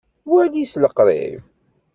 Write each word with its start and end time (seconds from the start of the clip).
Wali 0.31 0.63
s 0.71 0.73
liqṛib! 0.83 1.41